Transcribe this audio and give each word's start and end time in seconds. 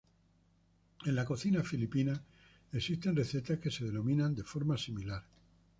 En 1.05 1.13
la 1.15 1.25
cocina 1.25 1.63
filipina 1.63 2.19
existen 2.73 3.15
recetas 3.15 3.59
que 3.59 3.69
se 3.69 3.85
denominan 3.85 4.33
de 4.33 4.43
forma 4.43 4.75
similar. 4.75 5.23